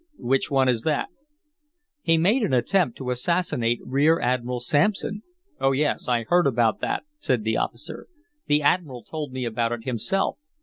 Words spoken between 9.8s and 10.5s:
himself.